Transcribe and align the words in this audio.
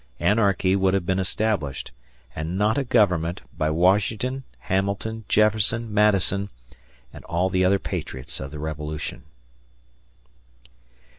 Anarchy 0.19 0.75
would 0.75 0.95
have 0.95 1.05
been 1.05 1.19
established, 1.19 1.91
and 2.35 2.57
not 2.57 2.75
a 2.75 2.83
government, 2.83 3.41
by 3.55 3.69
Washington, 3.69 4.43
Hamilton, 4.61 5.25
Jefferson, 5.29 5.93
Madison, 5.93 6.49
and 7.13 7.23
all 7.25 7.51
the 7.51 7.63
other 7.63 7.77
patriots 7.77 8.39
of 8.39 8.49
the 8.49 8.57
Revolution. 8.57 9.25